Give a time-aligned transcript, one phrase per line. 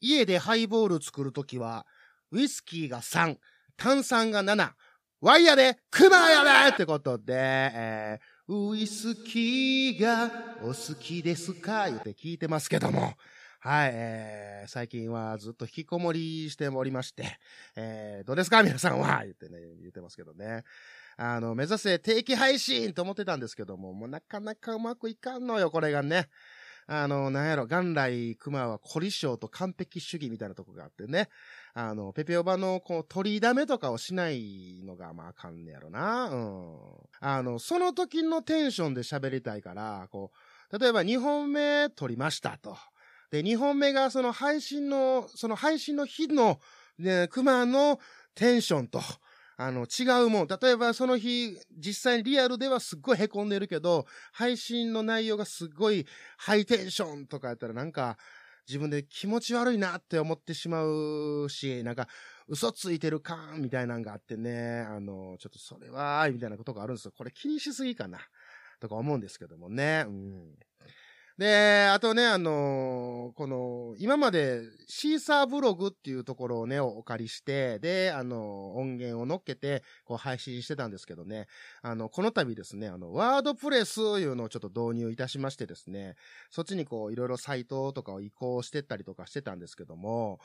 [0.00, 1.86] 家でハイボール作るときは、
[2.32, 3.36] ウイスキーが3、
[3.76, 4.70] 炭酸が7、
[5.20, 10.30] ワイヤーで、クマやでってことで、えー、ウイスキーが
[10.62, 13.14] お好きですか言って聞いてますけども、
[13.60, 17.38] はい、えー、最近はずっと引きこもりしておりまして、
[17.74, 18.62] えー、どうですか？
[18.62, 19.22] 皆さんは？
[19.24, 20.62] 言ってね、言ってますけどね。
[21.16, 26.28] あの、目指せ定期配信と思ってたんですけども、もうなかなかうまくいかんのよ、これがね。
[26.88, 31.28] あの、なんやろ、元来、熊は凝り性と完璧主義みたいなとこがあってね。
[31.74, 36.28] あの、ペペオバの、こう、取りだめとかをしないのが、まあ、あかんねやろな。
[36.30, 36.78] うん。
[37.20, 40.30] あの、その時のテンションで喋りたいから、こ
[40.70, 42.76] う、例えば2本目撮りましたと。
[43.30, 46.60] で、2本目がその配信の、その配信の日の、
[46.98, 47.98] ね、熊の
[48.34, 49.00] テンションと、
[49.58, 50.46] あの、違うもん。
[50.48, 56.06] 例えばその日、実際にリアルではすっごい凹んでるけど、配信の内容がすっごい
[56.36, 58.18] ハイテンションとかやったらなんか、
[58.68, 62.08] 自分で気持ち悪いなって思ってしまうし、なんか、
[62.48, 67.12] 嘘ついてる感みたいなんがあってね、あの、ちょっとそれは、みたいなことがあるんですよ。
[67.16, 68.18] これ気にしすぎかな、
[68.80, 70.04] とか思うんですけどもね。
[70.06, 70.58] うん。
[71.38, 81.46] で、あとね、あのー、この、今までシーサーブログっていうところをね、お借りして、で、あの、音源を乗っけて、こう配信してたんですけどね、
[81.82, 86.14] あの、この度ですね、あの、ワードプレスいうのをちょっと導入いたしましてですね、
[86.50, 90.40] そっちにこう、いろいろサイトとかを移行してったりとかしてたんですけども、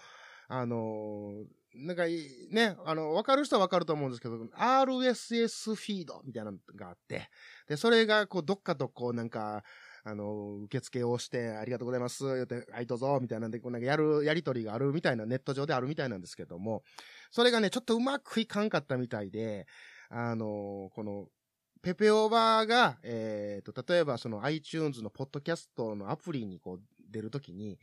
[0.50, 7.30] あのー、なんか、ね、あの、わかる人はわかると思うんですけど、RSS フィードみたいなのがあって、
[7.70, 9.64] で、それが、こう、どっかとこう、なんか、
[10.04, 16.84] あの、受付をして、ありがとうございます、言って、はい、どうぞ、みたいなんで、こうなんかやる、やりとりがあるみたいな、ネット上であるみたいなんですけども、
[17.30, 19.68] それがね、ちょっとうまくいかんかったみたいで、
[20.10, 21.28] あの、この、
[21.82, 27.80] ペペオーバーが、えっ、ー、と、例えばその iTunes のポッドキャストのアプリにこう出るときに、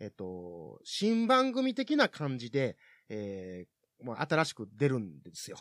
[0.00, 2.78] えっ、ー、と、新番組的な感じで、
[3.10, 5.58] えー、新しく出るんですよ。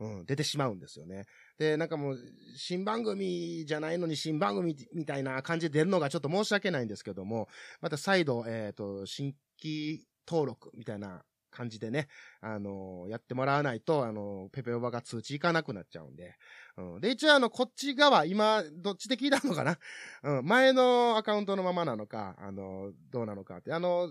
[0.00, 1.26] うん、出てしまうんですよね。
[1.58, 2.18] で、なんかもう、
[2.56, 7.48] 新番組じゃないのに新番組みたいな感じで出るのがちょっと申し訳ないんですけども、
[7.82, 12.08] また再度、えっ、ー、と、新規登録みたいな感じでね、
[12.40, 16.34] あのー、やってもらわないと、あのー、ペペオバが通知いかなくなっちゃうんで。
[16.78, 19.78] うん、で、一応あの、こっち側、今、どっちで聞いたのかな？
[20.22, 23.74] うん、前のアカウントのままなのか、あのどうなのかって。
[23.74, 24.10] あの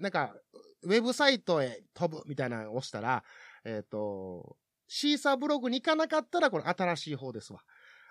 [0.00, 0.34] なんか、
[0.82, 3.22] ウェブサイトへ飛ぶみたいなのを押したら、
[3.64, 4.56] えっ、と、
[4.88, 7.60] シーサーブログに行かなかったら、これ新しい方ですわ。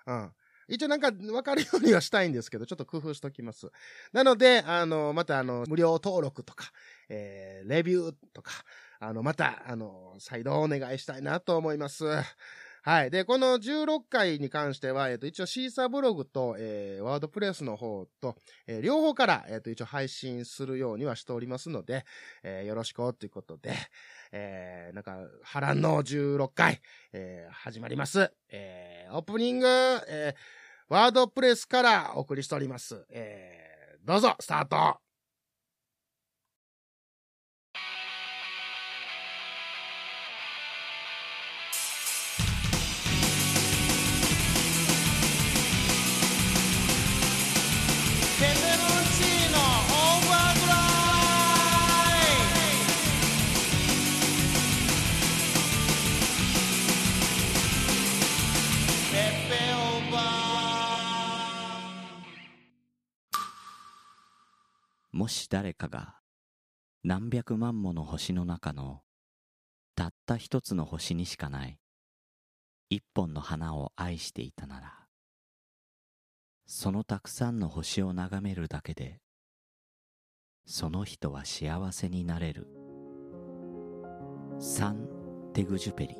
[0.06, 0.32] うん。
[0.68, 3.70] 一応なんか分かるようにはしたいんですけど、ちょっと工夫しときます。
[4.12, 6.70] なので、あの、またあの、無料登録とか、
[7.08, 8.52] えー、レビューとか、
[9.00, 12.04] あの、また、あの、再度お願いしたいなと思います。
[12.82, 13.10] はい。
[13.10, 22.04] で、この16回に関しては、えっ、ー、と、一応シーサーブログと、えー、ワードプレスの方と、えー、両方から、えっ、ー、と、一応配信するようにはしておりますので、
[22.42, 23.74] えー、よろしくということで、
[24.32, 26.80] えー、なんか、波乱の16回、
[27.12, 28.32] えー、始まります。
[28.50, 33.06] えー、オープニング、えー、ワードプレスからお送りしております。
[33.10, 35.07] えー、どうぞ、スタート
[65.28, 66.16] し誰かが
[67.04, 69.02] 何百万もの星の中の
[69.94, 71.78] たった一つの星にしかない
[72.90, 74.94] 一本の花を愛していたなら
[76.66, 79.20] そのたくさんの星を眺めるだけで
[80.70, 82.66] その人は幸せになれる。
[84.58, 85.08] サン・
[85.54, 86.16] テグジュペリ。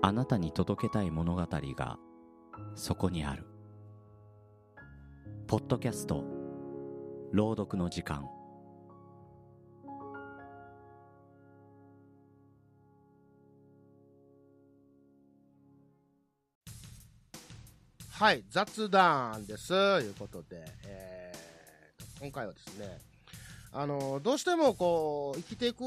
[0.00, 1.98] あなたに届けたい物語が
[2.74, 3.49] そこにある。
[5.50, 6.24] ポッドキャスト。
[7.32, 8.24] 朗読の時間。
[18.12, 19.70] はい雑談です。
[19.70, 23.00] ということで、えー、今回はですね
[23.72, 25.82] あのどうしてもこう生きていく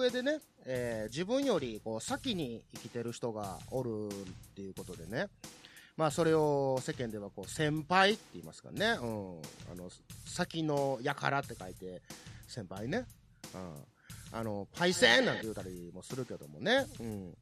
[0.00, 4.12] 上でね、えー、自分よりこう先に生きてる人がおるっ
[4.54, 5.28] ていうことでね
[5.96, 9.90] まあ、それを世間ではこう先輩って言いますかね、うん、あの
[10.26, 12.00] 先のやからって書いて
[12.48, 13.04] 先輩ね、
[13.54, 17.34] うん、あのパイセンなんて言うたりもするけどもね、うん、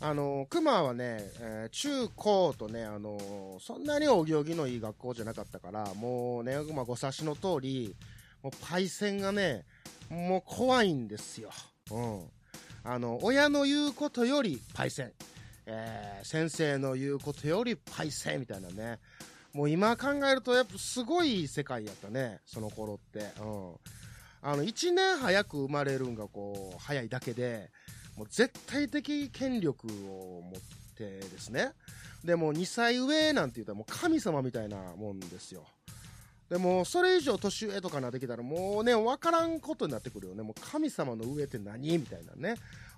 [0.00, 7.96] あの、熊はね、えー中高とね、あのそんなにお行儀のいい学校じゃなかったから、もうね、まあ、ご察しの通り、
[8.42, 9.64] もうパイセンがね、
[10.10, 11.50] もう怖いんですよ。
[11.90, 12.22] うん。
[12.84, 15.12] あの、親の言うことよりパイセン。
[15.66, 18.98] えー先生の言うことよりパイセンみたいなね。
[19.52, 23.20] もう今考えると、やっぱすごい世界やったね、その頃って。
[23.20, 23.74] うん。
[24.42, 27.70] あの、1年早く生まれるんがこう、早いだけで、
[28.16, 31.72] もう絶対的権力を持ってですね。
[32.24, 35.64] でも2歳上なんて言ったらもう神様みたいなもんですよ。
[36.48, 40.42] でもそれ以上年上とかなってきたらもうね、わからんことになってくるよね。
[40.42, 41.98] もう神様の上って何？
[41.98, 42.56] みたいなね。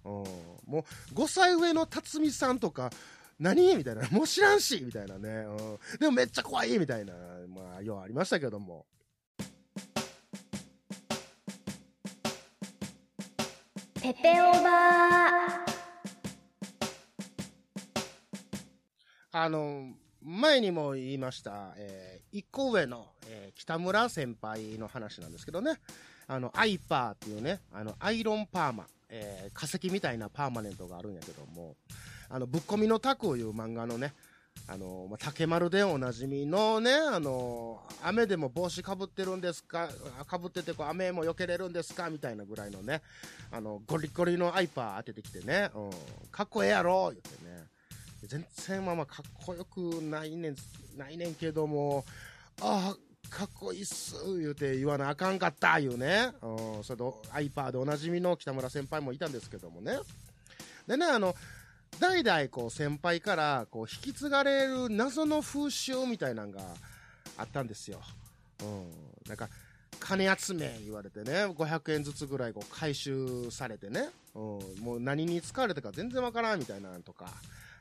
[0.09, 2.91] うん、もう5歳上の辰巳さんとか、
[3.39, 3.77] 何？
[3.77, 4.09] みたいな。
[4.11, 4.83] もう知らんし！
[4.85, 5.29] みたいなね。
[5.29, 6.79] うん、でもめっちゃ怖い！
[6.79, 7.13] みたいな、
[7.49, 8.87] まあ、ようありましたけども。
[14.01, 15.65] ペペオバ
[19.33, 25.81] あの、前にも言いました、えー、一個上の、えー北村先輩の話なんですけどね、
[26.29, 31.77] あの、アイパーっていうね、あの、アイロンパーマ、えー化石みたいなパーマネントがあるんやけども、
[32.29, 34.13] あの、ぶっ込みのタクいう漫画のね、
[34.67, 39.89] あの、まあ、竹丸でおなじみのね、あの、雨でも帽子かぶってるんですか、
[40.27, 43.03] かぶっててこう雨も避けれるんですかみたいなぐらいのね、
[43.51, 45.91] あの、ゴリゴリのアイパー当ててきてね、うん、
[46.31, 47.65] かっこええやろ言ってね、
[48.25, 50.57] 全然まあまあかっこよくないねん、
[50.97, 52.05] ないねんけども、
[52.61, 56.33] ああ、かっこいいっす、言うて言わなあかんかった、言うね。
[56.43, 59.99] うん、それと、アイパーでおなじみの北村先輩もいたんですけどもね。
[60.87, 61.35] でね、あの、
[62.01, 66.61] 代々こう先輩からこう引き継がれる謎の風習みたいなのが
[67.37, 68.01] あったんですよ。
[68.63, 68.91] うん。
[69.27, 69.49] なんか、
[70.01, 74.41] 金集め言われてね、500円ずつぐらいこう回収されてね、うん、
[74.81, 77.33] もう何に使われたか全然わからんみたいなのとか、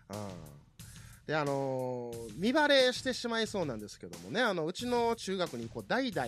[0.10, 0.18] うん。
[1.28, 6.28] で、あのー見バレしてしまいそうなんですけどもね、あの、うちの中学にこう代々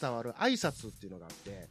[0.00, 1.68] 伝わる挨拶っていうのがあって、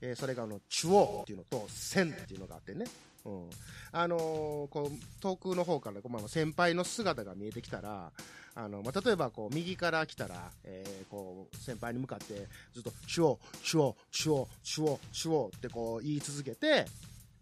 [0.00, 2.86] えーそれがあの、チュオっていうのと、センっていうのがあってね、
[3.24, 3.50] うん。
[3.90, 4.20] あのー
[4.68, 8.12] こう、遠くの方から、まあ、先輩の姿が見えてきたら、
[8.54, 16.86] あの、まあ、例えば、こう、右から来たら、えーこう、先輩に向かって、ずっと、チュオ、チュオ、チュオ、チュオ、チュオってこう、言い続けて、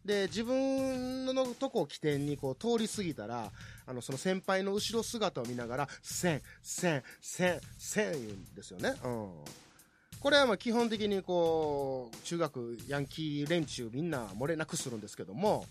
[0.04, 3.50] で、自分のとこを起点にこう通り過ぎたら、
[3.86, 8.94] あの、その先輩の後ろ姿を見ながら、せん、せん、せん、せん言うんですよね。
[9.04, 9.30] うん。
[10.20, 15.66] これはまあ基本的にこう、中学ヤンキー連中みんな漏れなくするんですけども、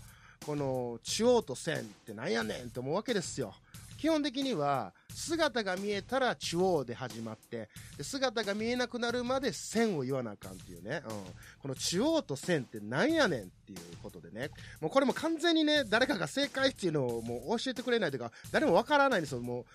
[0.45, 3.53] この、中央と線ってなんやねんって思うわけですよ。
[3.97, 11.01] 基本的には、姿が見えたら中央で始まって、で姿が見えなくなるまで線を言わなあかんっていうね。
[11.06, 11.24] うん。
[11.62, 14.51] この中央と線ってなんやねんっていうことでね。
[14.81, 19.39] もうこれも完全にね、誰かが正解っていうのをもう教えてくれないというか、誰もわからないんですよ。
[19.39, 19.65] もう、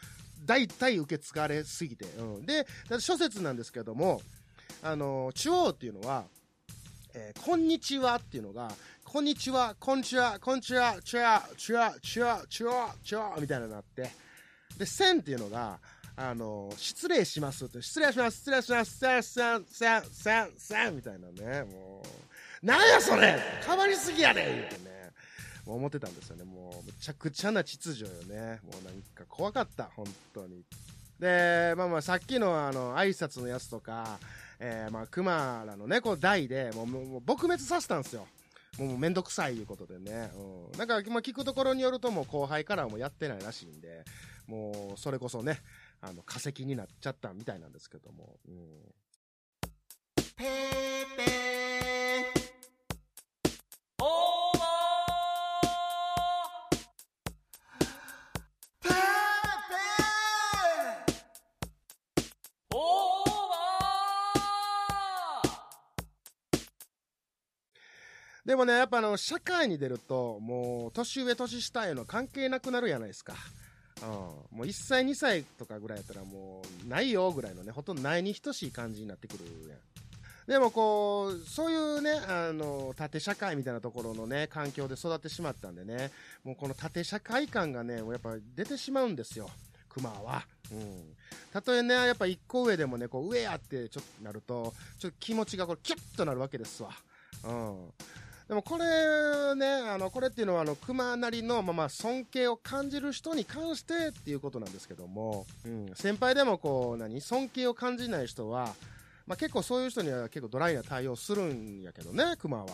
[0.47, 2.05] 大体受け継がれすぎて。
[2.05, 2.47] うん。
[2.47, 2.67] で、
[2.99, 4.21] 諸説なんですけども、
[4.83, 6.27] あの、中央っていうのは、
[7.15, 8.71] えーこんにちはっていうのが、
[9.05, 14.11] こんにちは、こんにちは、こんにちは、チュア、チュア、チュア、チュア、チュア、みたいなのになって、
[14.79, 15.79] で、せんっていうのが、
[16.17, 22.03] あの、失礼しますって、失礼します、失礼します、せん、せん、せん、せん、せん、みたいなね、も
[22.63, 25.11] う、なんやそれ変わりすぎやねん言うてね、
[25.67, 26.45] もう思ってたんですよね。
[26.45, 28.61] もう、むちゃくちゃな秩序よね。
[28.65, 30.05] もうなんか怖かった、本
[30.35, 30.63] 当に。
[31.19, 34.19] で、まあまあ、さっきのあの、挨拶のやつとか、
[34.61, 38.27] えー、まあ、熊らのね、こう、代で、もう、もう撲滅させたんですよ。
[38.79, 40.31] もうもうめんどくさいいうことでね。
[40.35, 40.79] うん。
[40.79, 44.05] なんか、まあ、聞くところによるともう後輩からはもやってないらしいんで、
[44.47, 45.61] もう、それこそね、
[46.03, 48.39] あの、化石になっちゃったみたいなんですけども。
[48.49, 48.55] うん。
[68.61, 73.35] もね、やっぱあの、社会に出ると、もう、年上、年下への関係なくなるやないですか。
[74.03, 74.09] うん。
[74.09, 79.79] もう1歳、2歳とかぐらいやったらもう、ないよぐらいのね、ほとんどないに等しい感じになってくるやん。
[80.47, 86.11] でもこう、そういうね、あの、縦社会みたいなところのね、環境で育ってしまったんでね、
[86.45, 89.49] もうこの縦社会感がね、もうやっぱ出てしまうんですよ。
[89.89, 90.47] 熊は。
[90.73, 91.17] うん。
[91.53, 96.91] たとえね、やっぱ一個上でもね、こう、上やってちょっとなると、ちょっと気持ちがこう、キュッとなるわけですわ。
[97.45, 97.93] うん。
[98.51, 105.93] でもこれね、あの、これっていうのはあの、熊なりの、まあまあ、尊敬を感じる人に関してっていうことなんですけども、うん。
[105.95, 107.21] 先輩でもこう、何？
[107.21, 108.75] 尊敬を感じない人は、
[109.29, 112.67] まあ結構そういう人には結構ドライな対応するんやけどね、熊は。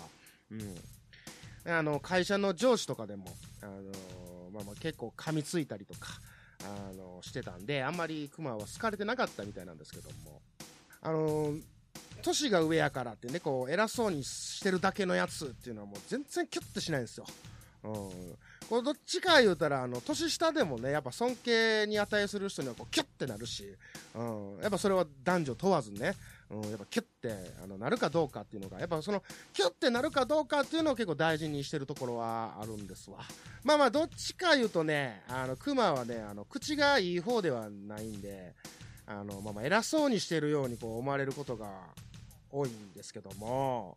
[0.50, 1.70] うん。
[1.70, 3.26] あの、会社の上司とかでも、
[3.60, 3.72] あの
[4.54, 6.08] まあまあ結構噛みついたりとか、
[6.64, 10.40] あのしてたんで、あんまり熊は好かれてなかったみたいなんですけども、
[11.02, 11.52] あの
[12.26, 17.26] 年が上やからってね、こう、偉そうにしてるだけのやつっていうのはもう全然キュッとしないんですよ。
[17.84, 17.92] うん。
[18.68, 23.64] これどっちか言うたら、あの、年下でもね、やっぱ尊敬に値する人にはこう、キュッてなるし、
[24.14, 24.58] うん。
[24.60, 26.14] やっぱそれは男女問わずね、
[26.50, 33.18] うん、やっぱキュッて、あの、なるかどうかっていうのが、やっぱその、キュッてなるかどうかっていうのを結構大事にしてるところはあるんですわ。
[33.62, 38.54] まあまあ、どっちか言うとね、あの、熊はね、あの、口がいい方ではないんで、
[39.06, 41.70] あの、まあまあ、偉そうにしてるようにこう思われることが
[42.56, 43.96] 多いんですけども、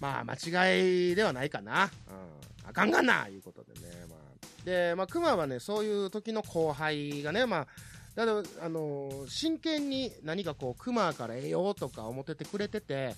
[0.00, 1.84] まあ、間違いではないかな。
[1.84, 2.68] うん。
[2.68, 3.88] あかんがんないうことでね。
[4.08, 4.64] まあ。
[4.64, 7.66] で、まあ、熊はね、そういう時の後輩がね、まあ、
[8.14, 13.14] だから、あのー真剣に何かこう、熊から栄養とか思っててくれてて、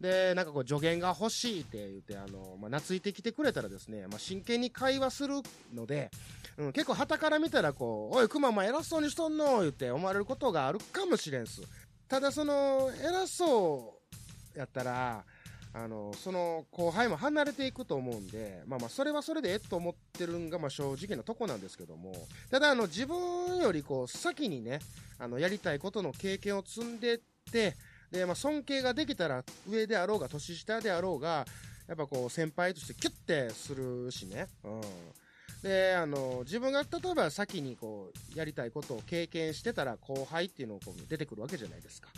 [0.00, 5.36] で、なんかこう、助言が欲しいって言って、あのまあ、懐いてきてくれたらですね、まあ、真剣に会話する
[5.74, 6.10] ので、
[6.58, 11.62] うん、結構旗から見たらこう、おい、熊お前偉そうにしとんの言って思われることがあるかもしれんす。
[12.12, 14.02] ただその、偉そ
[14.54, 15.24] うやったら、
[15.72, 22.12] あの、その後輩も離れていくと思うんで、まあまあ、それはそれでえっと思ってるんが、まあ正直なとこなんですけども、
[22.50, 24.80] ただあの、自分よりこう、先にね、
[25.18, 27.76] あの、やりたいことの経験を積んでって、
[28.10, 31.46] で、まあ尊敬ができたら上であろうが、年下であろうが、
[31.88, 34.80] やっぱこう、先輩としてキュッてするしね、うん。
[35.62, 42.08] で、あの、自分が例えば先にこう、やりたいことを経験してたら後輩っていうのをこう出てくるわけじゃないですか。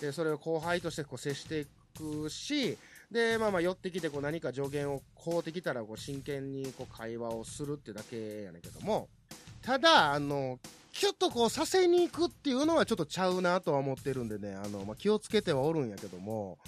[0.00, 1.66] で、それを後輩としてこう接してい
[1.96, 2.76] くし、
[3.10, 9.08] で、まあまあ寄ってきてこう何か助言をこうてきたらこう真剣にこう会話をするってだけやねんけども、
[9.62, 10.58] ただ、あの、
[10.92, 16.58] キュッとこうさせに行くっていうのはちょっとちゃうなとは思ってるんでね、あの、まあ、気をつけてはおるんやけども、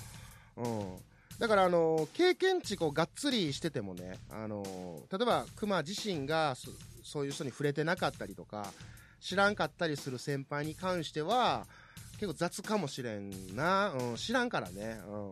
[0.57, 0.97] うん。
[1.39, 4.65] だからあの、経験値こうがっつりしててもね、あの、
[5.11, 6.57] 例えば熊自身が
[7.05, 8.73] そういう人に触れてなかったりとか、
[9.21, 11.67] 知らんかったりする先輩に関しては、
[12.15, 13.91] 結構雑かもしれんな。
[13.91, 15.01] うん、知らんからね。
[15.07, 15.31] うん。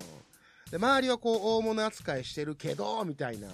[0.70, 3.48] で、周りはこう大物扱いしてるけど、みたいな。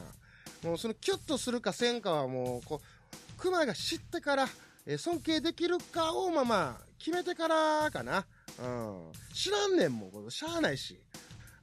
[0.62, 4.46] もうそのキュッとするかせんかはもう、こう、熊が知ってから、
[4.84, 8.26] え尊敬できるかをまあまあ、決めてからかな。
[8.60, 9.12] うん。
[9.32, 11.00] 知らんねんもん、しゃあないし。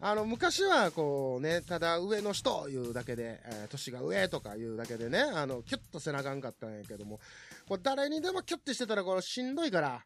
[0.01, 7.19] あの、昔はこうね、ただ上の人いうだけで、えー年が上とかいうだけでね、あの、キュッとせなあかんかったんやけども、
[7.67, 10.05] これ誰にでもキュッてしてたらこれしんどいから、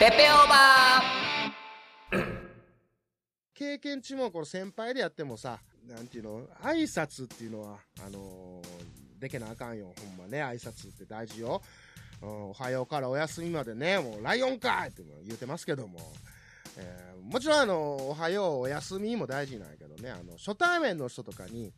[0.00, 1.02] ペペオーバ
[3.54, 11.60] 経験値もこの先輩でやってもさ、なんていうの、挨拶っていうのは、あのーでけなあかんよ、ほんまね、挨拶って大事よ。
[12.22, 15.98] うん、おはようからお休みまでね、もうライオンかいって言うてますけども、
[16.78, 21.72] えーもちろんあの、おはよう、お休みも大事なんやけどね、あの、初対面の人とかに、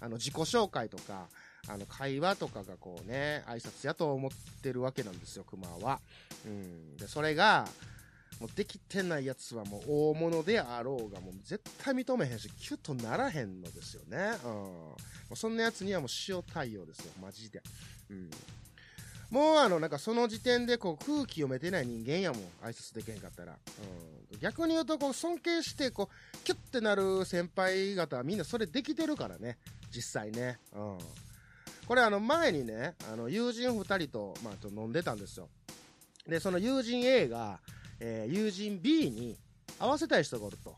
[0.00, 1.26] あの、自己紹介とか、
[1.66, 4.30] あの、会話とかがこうね、挨拶やと思っ
[4.62, 6.00] てるわけなんですよ、熊は。
[6.46, 6.96] うん。
[6.96, 7.66] で、それが、
[8.40, 14.32] もうできてないやつはもう大物であろうがもう絶対認めへんし、キュッとならへんのですよね。
[14.44, 14.50] うん。
[14.50, 14.96] も
[15.32, 17.62] うそんなやつにはもう塩対応ですよ、マジで。
[18.10, 18.30] うん。
[19.30, 23.52] もうあの、なんかその時点でこう空気読めてない人間やもん、挨拶できへんかったら。
[23.52, 24.38] うん。
[24.40, 29.58] 逆に言うとこう尊敬してこう、キュッてなる先輩方はみんなそれできてるからね、
[29.94, 30.58] 実際ね。
[30.72, 30.98] うん。
[31.86, 35.48] これあの前にね、あの友人二人と、まあ、と飲んでたんですよ。
[36.26, 37.60] で、その友人 A が、
[38.00, 39.36] えー友人 B に
[39.78, 40.76] 合わせたい人がおると。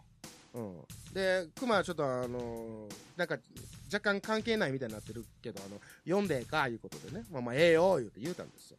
[0.55, 0.81] うん。
[1.13, 3.39] で、熊はちょっとあのーなんか、
[3.93, 7.25] 若干関係ないみたいになってるけど、あの、読んでえか、いうことでね。
[7.31, 8.79] まあまあ、ええよ、言うて言うたんですよ。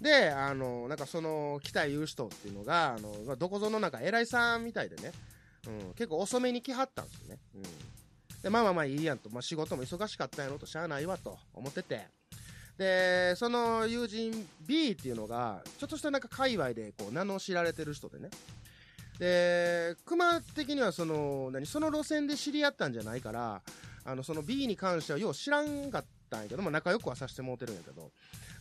[0.00, 5.12] で、あの、なんかその、来た言う人っていうのが、あの、まどこぞのなんか偉いさんみたいでね。
[5.66, 5.94] うん。
[5.94, 7.38] 結構遅めに来はったんですよね。
[7.54, 7.62] うん。
[8.42, 9.30] で、まあまあまあいいやんと。
[9.30, 12.08] まあ仕事も忙しかったんやろと、しゃあないわと思ってて。
[12.76, 18.30] で、その友人 B っていうのが、ちょっとしたなんか界隈でこう名の知られてる人でね。
[19.22, 23.62] で、熊的にはその、何、その路線で知り合ったんじゃないから、
[24.04, 28.10] あの、その B に関してはよう知らんかったんやけど、まあ仲良くはさせてもうてるんやけど、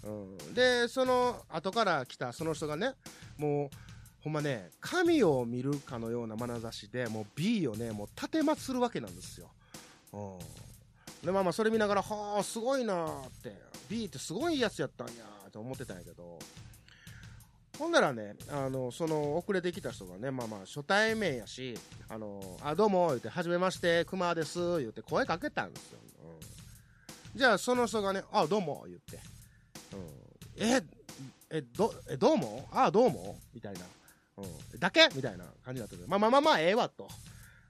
[0.04, 0.10] う
[0.52, 0.54] ん。
[0.54, 2.94] で、その後から来たその人がね、
[3.40, 3.78] もう、
[4.24, 9.50] ほんまね、神を見るかのような眼差しで、もう B をね、もう立てまつるわけなんですよ。
[10.14, 10.18] う
[11.24, 11.26] ん。
[11.26, 13.56] で、まあまあ、それ見ながら、はあ、すごいなーって、
[13.90, 16.38] B ってすごいやつやったんやーって思ってたんやけど、
[17.82, 21.76] ほんならね、あの、その、遅れてきた人がね、まあまあ、初対面やし、
[22.10, 26.00] あの、あ、どうも、言って、はじめまして、熊です、言って声かけたんですよ。
[27.34, 27.40] うん。
[27.40, 29.20] じゃあ、その人がね、あ、どうも、言って、
[29.96, 30.64] うん。
[30.64, 30.84] え、
[31.50, 32.68] え、ど、え、どうも？
[32.72, 33.40] あ、どうも？
[33.52, 33.80] みたいな。
[34.38, 34.80] うん。
[34.80, 35.10] だけ？
[35.16, 37.08] みたいな感じだったけど、まあまあまあまあ、ええわ、と。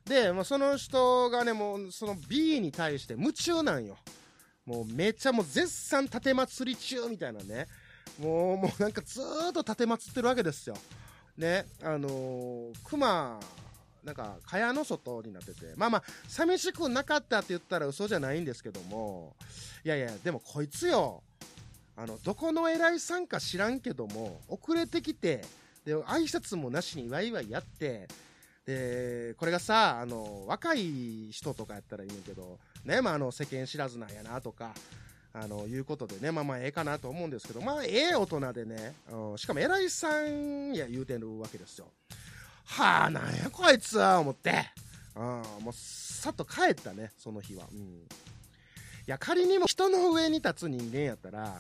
[0.04, 3.96] で、もうその人がね、もうその B に対して夢中なんよ。
[4.66, 7.68] もうめっちゃもう絶賛盾祭り中みたいなね。
[8.20, 10.76] もう、もうなんかずーっと盾祭ってるわけですよ。
[11.38, 13.40] ね、あのー、熊、
[14.04, 19.36] なんか、蚊帳の外になってて、まあまあ、寂しくなかったって言ったら嘘じゃないんですけども、
[19.84, 21.24] いやいや、でもこいつよ、
[21.96, 25.44] あの、どこの偉いさんか知らんけども、遅れてきて、
[25.86, 28.08] で、挨拶もなしにワイワイやって、
[28.66, 34.74] で、これがさ、あの、若い人とかやったらいいんけど、ね、まあ、あの、世間知らずなんやなとか、
[35.34, 41.88] あの、いうことでね、まあまあ、ええかなと思うんですけど、まあ、ええ大人でね、うん、しかも偉いさんや言うてるわけですよ。
[42.66, 44.70] はあ、なんやこいつは、思って。
[45.16, 45.24] うん、
[45.64, 47.66] もう、さっと帰ったね、その日は。
[47.72, 47.80] うん。
[47.80, 47.84] い
[49.08, 51.56] や、仮にも人の上に立つ人間やったら、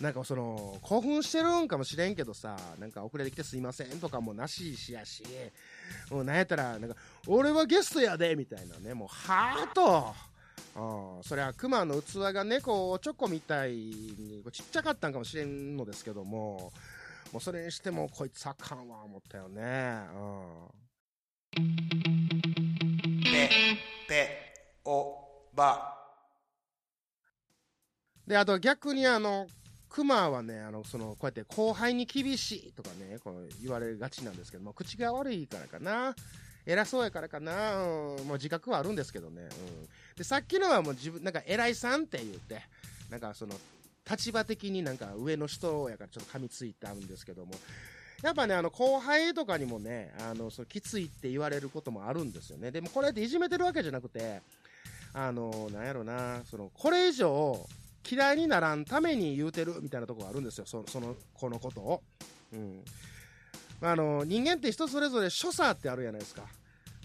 [0.00, 5.22] なんかその、興奮してるんかもしれんけどさ、なんか遅れてきてすいませんとかもなししやし、
[6.10, 10.14] もうなんやったら、なんか、俺はゲストやでみたいなね、もう、はぁと。
[10.76, 16.72] うん、そりゃ、熊の器がね、こう、おちょこみたいに、ちっちゃかったんかもしれんのですけども、
[17.32, 20.00] もうそれにしても、こいつあかんわ、思ったよね。
[20.14, 21.70] うん。
[23.22, 23.50] ぺ、
[24.08, 25.16] ぺ、お、
[25.54, 25.96] ば。
[28.26, 29.46] で、あと逆にあの、
[29.88, 36.14] 熊はね、あの、その、こうやって後輩に厳しいとかね、こう言われがちなんですけども、口が悪いからかな。
[36.66, 37.82] 偉そうやからかな。
[37.82, 39.42] うん、もう自覚はあるんですけどね。
[39.42, 39.48] うん。
[40.16, 42.62] で、さっきのはもう自分、なんか偉いさんって言って、
[43.10, 43.54] なんかその、
[44.08, 47.54] 立場的になんか上の人やからちょっと噛みついてあるんですけども、
[48.22, 52.70] やっぱね、あの、後輩とかにもね、あの、そのきついって言われることもあるんですよね。
[52.70, 54.42] でもこれっていじめてるわけじゃなくて、
[55.14, 57.66] あの、なんやろな、その、これ以上、
[58.08, 62.02] 嫌いにならんために言うてるみたいなとこがあるんですよ、そのその、このことを。
[62.52, 62.84] うん。
[63.82, 66.42] あの、人間って人それぞれ所作ってあるじゃないですか。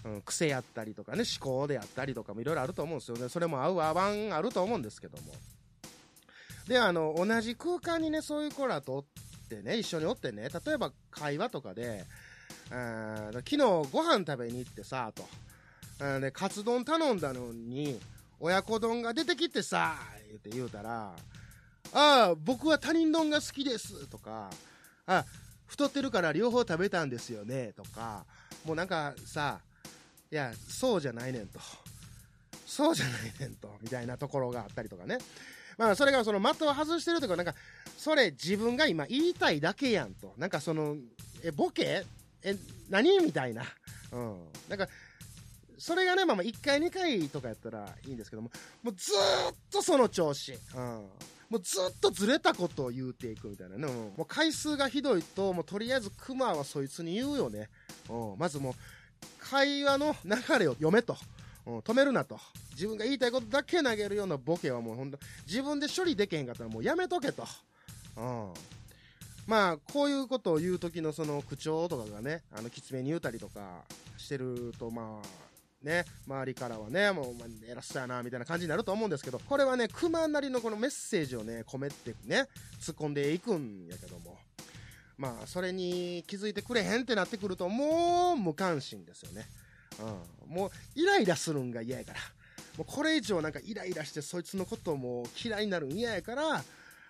[0.03, 3.27] うん、癖やったりとかね、思考であったりとかもいろいろあると思うんですよね。
[3.29, 5.33] それも合う合わんあると思うんですけども。
[6.67, 9.03] で、あの、同じ空間にね、そういう子らとおっ
[9.49, 12.05] てね、一緒におってね、例えば会話とかで、
[12.69, 15.25] 昨日ご飯食べに行ってさ、と。
[16.33, 17.99] カツ丼頼んだのに、
[18.39, 19.95] 親子丼が出てきてさ、
[20.27, 21.15] 言って言うたら、
[21.93, 24.49] ああ、僕は他人丼が好きです、とか、
[25.07, 25.23] あ、
[25.67, 28.25] 太ってるから両方食べたんですよね、とか、
[28.65, 29.59] もうなんかさ、
[30.31, 31.59] いや、そうじゃないねんと。
[32.65, 35.17] そうじゃないねんと、みたいなところがあったりとかね。
[35.77, 37.53] まあ、それがその的を外してるとか、なんか、
[37.97, 40.33] それ自分が今言いたいだけやんと。
[40.37, 40.95] なんかその、
[41.43, 42.05] え、ボケ？
[42.43, 42.55] え、
[42.89, 43.19] 何？
[43.19, 43.63] みたいな。
[44.11, 44.37] うん。
[44.69, 44.87] なんか、
[45.77, 48.51] それがね、まあまあ1回2回とかやったらいいんですけども、
[48.83, 50.53] もうずーっとその調子。
[50.53, 51.09] うん。
[51.49, 53.83] もうずっとずれたことを言うていくみたいなね。
[53.83, 57.69] うんもう回数がひどいと、もうとりあえずクマはそいつに言うよね。
[58.09, 58.39] うん。
[58.39, 58.73] まずもう、
[59.39, 61.15] 会話の流れを読めと。
[61.65, 62.39] うん、止めるなと。
[62.71, 67.45] 自分が言いたいことだけ投げるようなボケはもうほんと、自分で処理できへんかったらもうやめとけと。
[68.17, 68.53] うん。
[69.47, 73.83] まあ、こういうことを言う時のその口調とかがね、あの、きつめに言うたりとか
[74.17, 75.44] してると、まあ、
[75.85, 82.47] ね、周りからはね、もう、まあ、偉そうやな、みたいな感じになると思うんですけど、これはね、熊なりのこのメッセージをね、込めてね、
[82.81, 84.37] 突っ込んでいくんやけども、
[85.17, 89.45] まあ、それに気づいてくれへんってなってくると、もう無関心ですよね。
[90.47, 90.55] うん。
[90.55, 92.19] もう、イライラするんが嫌やから。
[92.77, 96.63] もうこれ以上なんかイライラしてそいつのことをもう嫌いになるん嫌やから、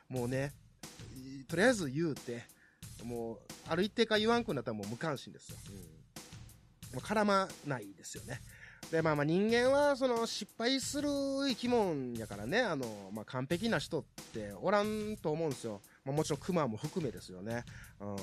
[0.10, 0.54] もうね、
[1.48, 2.44] とりあえず言うて、
[3.04, 5.58] もう、ある一定か言わんくなったらもう無関心ですよ。
[5.70, 5.76] うん。
[5.76, 5.82] も
[6.96, 8.42] う絡まないですよね。
[8.92, 11.10] で、まあまあ人間はその失敗する
[11.48, 15.82] 生き物やからね、あの、まあ完璧な人っておらんと思うんですよ。
[16.04, 17.64] まあもちろん熊も含めですよね。
[18.00, 18.16] うん。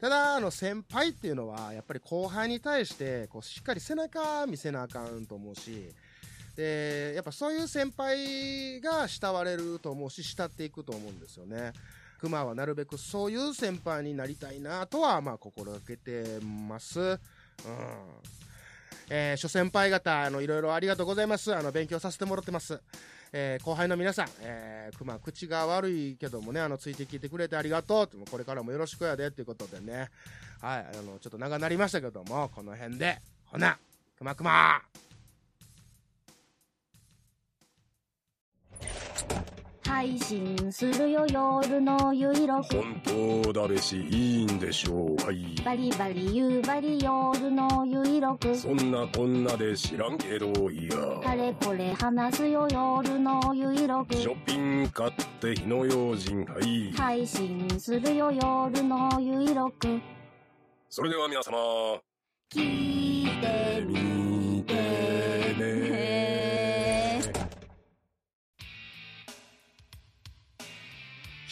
[0.00, 5.92] ただ、あの、先輩っていうのは、やっぱり後輩に対して、こう、しっかり背中見せなあかんと思うし、
[6.54, 11.72] で、やっぱそういう先輩が慕われると思うし、慕っていくと思うんですよね。
[12.20, 17.00] 熊はなるべくそういう先輩になりたいなとは、まあ、心がけてます。
[17.00, 17.18] うん。
[19.10, 21.54] えー諸先輩方、あの、いろいろありがとうございます。
[21.54, 22.80] あの、勉強させてもらってます。
[23.32, 28.30] えー後輩の皆さん、えー、熊、口が悪いけどもね、あの、ついてきてくれてありがとう。
[28.30, 30.10] これからもよろしくやで、ということでね。
[30.60, 33.78] はい、あの、ちょっと長なりましたけども、この辺で、ほな、
[34.18, 34.82] 熊熊
[39.88, 42.76] 配信するよ夜のゆいろく。
[42.76, 43.00] 本
[43.42, 45.54] 当だべしいいんでしょうはい。
[45.64, 48.54] バリバリ夕張夜のゆいろく。
[48.54, 51.20] そんなこんなで知らんけどいや。
[51.24, 54.14] かれこれ話すよ夜のゆいろく。
[54.14, 56.92] ショッピング買って火の用心はい。
[56.92, 59.98] 配信するよ夜のゆいろく。
[60.90, 61.56] それでは皆様。
[62.52, 64.17] 聞いてみ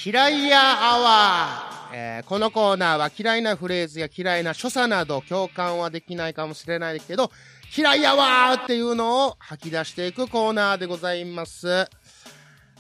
[0.07, 7.33] 嫌いやアワー、えーこのコーナーは嫌いなフレーズや嫌いな所作など共感はできないかもしれないけど、
[7.77, 11.89] 嫌いやわーっていうのを吐き出していくコーナーでございます。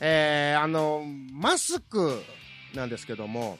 [0.00, 2.22] えー、あの、マスク
[2.76, 3.58] なんですけども、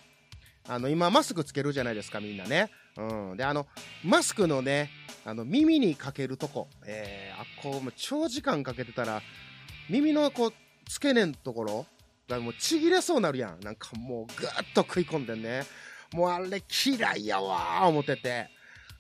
[0.69, 2.71] あの、今マスクつけるじゃないですか、みんなね。
[2.97, 3.37] うん。
[3.37, 3.67] で、あの、
[4.05, 4.91] マスクのね、
[5.25, 9.23] あの、耳にかけるとこ、えー、あ、こう、長時間かけてたら、
[9.91, 10.53] 耳のこう、
[10.89, 11.87] 付け根のところ
[12.29, 13.61] がもうちぎれそうなるやん。
[13.61, 15.63] なんかもうぐっと食い込んでね。
[16.13, 18.49] もうあれ嫌いやわー思ってて。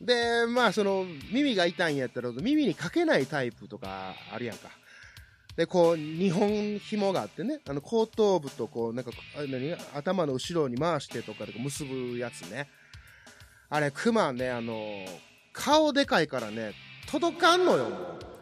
[0.00, 4.70] で、まあその耳が痛いんやったら耳にかけないタイプとかあるやんか。
[5.56, 9.10] で、こう、二本紐があってね、あの、後頭部とこう、なんか、
[9.48, 9.74] 何？
[9.94, 12.68] 頭の後ろに回してとかで結ぶやつね。
[13.70, 15.06] あれ、クマね、あの、
[15.54, 16.74] 顔でかいからね、
[17.10, 18.35] 届かんのよ、もう。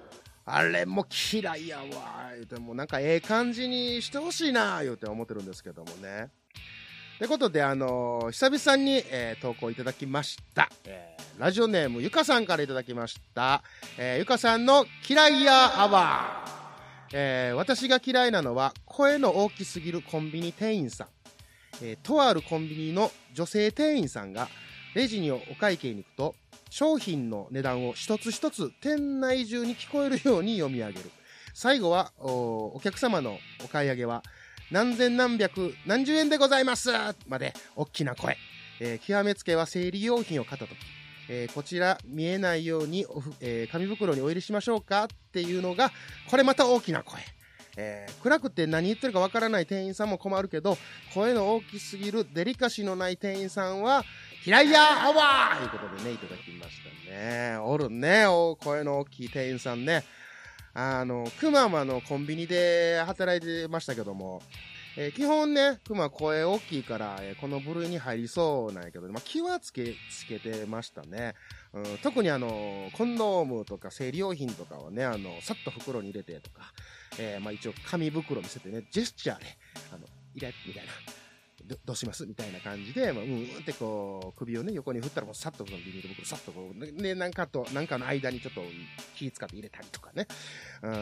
[0.47, 6.29] あれも嫌いやわ、言うて、もうなんかええ感じにしてほしいな、言うて思ってるんですけどもね。
[7.17, 10.69] ってことで、あのー久々に、えー投稿いただきました。
[10.85, 13.63] えーラジオネームゆかさんからいただきました。
[13.99, 16.51] えーゆかさんの嫌いやアワー。
[17.15, 21.07] えー私が嫌いなのは声の大きすぎるコンビニ店員さん。
[21.83, 24.49] えーとあるコンビニの女性店員さんが
[24.95, 26.35] レジにお会計に行くと
[26.71, 31.11] 商品の値段を一つ一つ店内中に聞こえるように読み上げる。
[31.53, 34.23] 最後はお客様のお買い上げは
[34.71, 36.91] 何千何百何十円でございます
[37.29, 38.37] まで大きな声。
[38.81, 40.79] えー極めつけは生理用品を買ったとき、
[41.29, 45.05] えーこちら見えないようにおふ、えー紙袋にお入れしましょうか？
[45.05, 45.93] っていうのが、
[46.29, 47.21] これまた大きな声。
[47.77, 50.77] えー暗くて何言ってるかわからない店員さんも困るけど、
[51.15, 54.05] 声の大きすぎるデリカシーのない店員さんは、
[54.47, 56.73] 嫌いやアワーということでね、いただきまし
[57.07, 57.57] たね。
[57.63, 60.05] おるね、お声の大きい店員さんね。
[60.75, 64.43] あの、クマもあの、コンビニで働いてましたけども、
[64.97, 71.35] えー基本ね、クマ声大きいから、えーこの部類に入りそうなんやけど、まあ、気はつけ、つけてましたね。
[71.73, 76.73] うん、特にあの、コンドームとか生理用品とかはね、あの、さっと袋に入れてとか、
[77.19, 79.47] えーまあ一応紙袋見せてね、ジェスチャーで、
[79.91, 80.93] あの、入れ、みたいな。
[81.66, 82.27] どどうします？
[82.27, 88.62] みたいな感じで、まあ、うんうんってこう、首をね、横に振ったらもうさっとそのビニール袋、さっとこう、ね、なんかと、なんかの間にちょっと
[89.14, 90.27] 気使って入れたりとかね。
[90.83, 90.92] うん。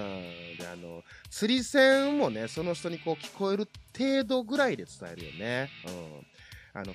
[0.58, 5.70] で、あの、釣り線もね、その人にこう聞こえる程度ぐらいで伝えるよね。
[6.74, 6.80] うん。
[6.80, 6.94] あの、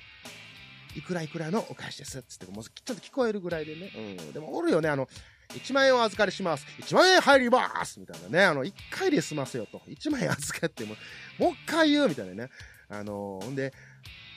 [0.96, 2.22] いくらいくらのお返しです。
[2.22, 3.92] つって、もうちょっと聞こえるぐらいでね。
[3.94, 4.32] うん。
[4.32, 5.08] でもおるよね、あの、
[5.50, 6.66] 1万円お預かりします。
[6.80, 8.44] 1万円入りますみたいなね。
[8.44, 9.78] あの、1回で済ませよと。
[9.86, 10.94] 1万円預かっても、
[11.38, 12.50] もう一回言うみたいなね。
[12.88, 13.72] あの、ほんで、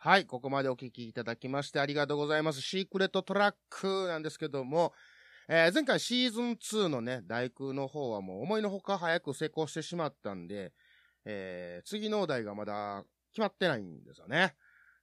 [0.00, 2.60] はい、ここまでお聞きいただきましてありがとうございます。
[2.62, 4.92] シークレットトラックなんですけども、
[5.48, 10.72] えー前回シーズン2のね、大空の方はもう思いのほか早く成功してしまったんで、
[11.24, 14.54] えー次のお題がまだ決まってないんですよね。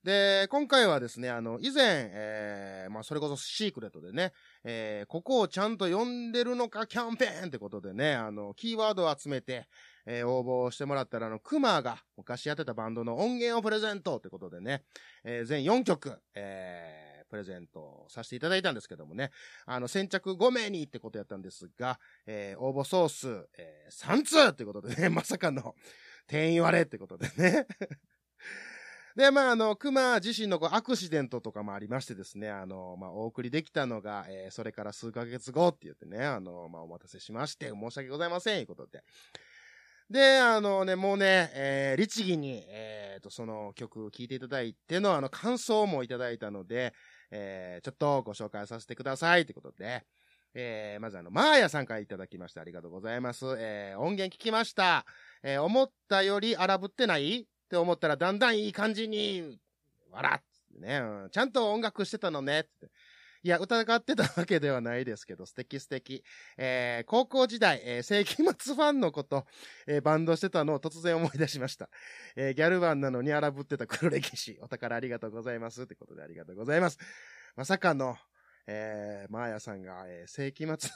[0.05, 9.67] で、今回はですね、あの、以前、えーまあ、それこそシークレットでね、えーここをちゃんと読んでるのかキャンペーンってことでね、あの、キーワードを集めて、
[10.05, 14.83] えー応募してもらったら、あの、クマが昔やってたバンドの音源をプレゼントってことでね、
[15.23, 19.31] えー全4曲、えープレゼントさせていただいたんですけどもね、
[19.65, 25.73] あの、先着5名にってことやったんですが、えー応募総数、えー3通ってことでね、まさかの
[26.27, 27.65] 定員割れってことでね。
[29.15, 39.04] で、まあ、あの、熊自身のこうアクシデントとかもありましてですね、あの、まあ、お送りできたのが、えーそれから数ヶ月後って言ってね、あの、まあ、お待たせしまして、申し訳ございません、いうことで。
[40.10, 46.93] で、あのね、もうね、えー律儀に、えーと、その曲を聴いていただいての、あの、感想もいただいたので、
[47.32, 50.06] えーちょっとご紹介させてください、ということで、
[50.54, 53.45] えーまずあの、マーヤさんからいただきましてありがとうございます。
[53.58, 55.06] えー音源聞きました。
[55.41, 57.47] えー思ったより荒ぶってない？
[57.65, 59.60] って思ったらだんだんいい感じに、
[60.12, 60.41] 笑っ
[60.73, 62.89] てね、うんちゃんと音楽してたのねって。
[63.43, 66.23] いや、疑ってたわけではないですけど、素敵素敵。
[66.58, 69.45] えー高校時代、えー世紀末ファンのこと、
[69.86, 71.89] えーバンドしてたのを突然思い出しました。
[72.36, 74.58] えーギャルバンなのに荒ぶってた黒歴史。
[74.62, 75.84] お宝ありがとうございます。
[75.84, 76.97] ってことでありがとうございます。
[77.56, 78.17] まさかの、
[78.67, 80.89] えー、マーヤさんが、えー世紀末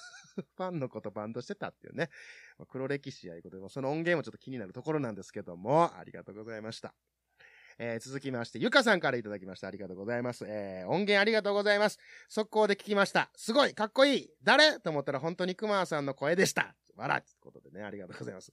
[0.57, 2.09] ファンのことバンドしてたっていうね。
[2.57, 6.93] まあ黒歴史やいうことで、その音源もちょっと気になるところなんですけども、ありがとうございました。
[7.81, 9.67] えー続きまして、ゆかさんからいただきました。
[9.67, 10.45] ありがとうございます。
[10.47, 11.97] えー音源ありがとうございます。
[12.27, 13.31] 速攻で聞きました。
[13.35, 14.79] すごいかっこいい誰？
[14.79, 16.75] と思ったら本当に熊さんの声でした。
[16.95, 18.51] 笑ってことでね、ありがとうございます。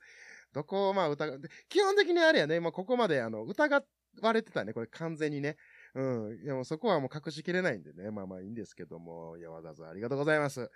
[0.53, 3.83] どこをまあ疑って、基本的にあれやね、まあここまであの、疑
[4.23, 5.57] われてたね、これ完全にね。
[5.95, 6.45] うん。
[6.45, 10.71] でもそこはもう隠しきれないんでね、まあまあいいんですけども、いやわざわざありがとうございます。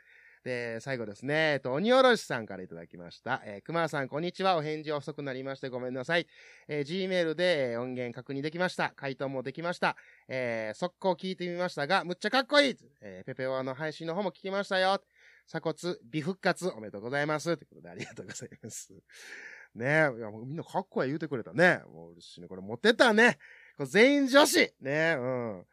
[0.44, 3.42] で、最後ですね、えっと、鬼おろしさんからいただきました。
[3.44, 4.56] えー、熊さん、こんにちは。
[4.56, 6.26] お返事遅くなりましてごめんなさい。
[6.66, 8.90] えー、Gmail で、えー音源確認できました。
[8.96, 9.96] 回答もできました。
[10.28, 15.02] えー、速攻聞いてみましたが、むっちゃかっこいいえー、ペペオアの配信の方も聞きましたよ。
[15.46, 17.56] 鎖骨、美復活、おめでとうございます。
[17.58, 18.94] ということで、ありがとうございます。
[19.74, 21.82] ねえ、いや、もうみんなかっこいい言うてくれたね。
[21.92, 22.48] もう嬉しいね。
[22.48, 23.38] これ持ってたね。
[23.76, 25.66] これ全員女子ねえ、うん。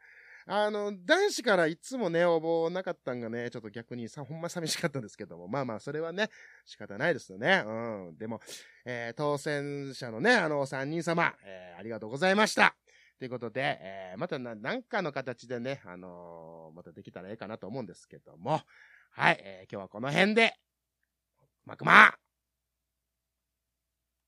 [0.50, 6.30] あの、男子からいつもね、応募なかったんがね、ちょっと逆にさ、ほんま寂しかったんですけども、まあまあ、それはね、
[6.64, 7.62] 仕方ないですよね。
[7.66, 7.70] う
[8.12, 8.16] ん。
[8.16, 8.40] でも、
[8.86, 12.74] えー当選者のね、あの、三人様、えーありがとうございました。
[13.18, 18.62] ということで、えーまたな、なんかの形でね、あのーまたできたらええかなと思うんですけども、
[19.10, 20.54] はい、えー今日はこの辺で、
[21.66, 22.14] まくま